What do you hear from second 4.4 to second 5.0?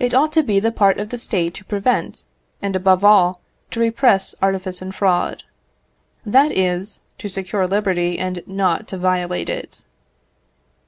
artifice and